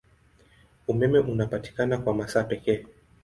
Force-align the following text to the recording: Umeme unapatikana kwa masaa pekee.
Umeme 0.87 1.19
unapatikana 1.21 1.97
kwa 1.97 2.13
masaa 2.13 2.43
pekee. 2.43 2.85